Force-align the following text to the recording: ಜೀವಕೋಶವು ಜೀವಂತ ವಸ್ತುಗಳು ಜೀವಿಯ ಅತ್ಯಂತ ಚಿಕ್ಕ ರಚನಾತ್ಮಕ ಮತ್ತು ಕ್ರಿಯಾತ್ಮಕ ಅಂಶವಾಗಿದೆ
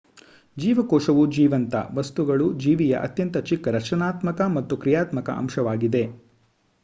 ಜೀವಕೋಶವು 0.57 1.23
ಜೀವಂತ 1.31 1.73
ವಸ್ತುಗಳು 1.91 2.53
ಜೀವಿಯ 2.57 2.93
ಅತ್ಯಂತ 3.01 3.37
ಚಿಕ್ಕ 3.49 3.67
ರಚನಾತ್ಮಕ 3.69 4.41
ಮತ್ತು 4.55 4.77
ಕ್ರಿಯಾತ್ಮಕ 4.77 5.29
ಅಂಶವಾಗಿದೆ 5.37 6.03